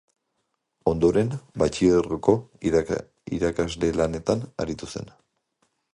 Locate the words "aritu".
4.65-4.91